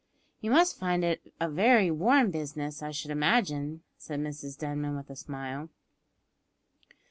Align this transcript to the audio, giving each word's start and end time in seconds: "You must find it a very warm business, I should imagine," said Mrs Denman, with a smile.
"You 0.39 0.49
must 0.49 0.79
find 0.79 1.03
it 1.05 1.31
a 1.39 1.47
very 1.47 1.91
warm 1.91 2.31
business, 2.31 2.81
I 2.81 2.89
should 2.89 3.11
imagine," 3.11 3.83
said 3.99 4.19
Mrs 4.19 4.57
Denman, 4.57 4.95
with 4.95 5.11
a 5.11 5.15
smile. 5.15 5.69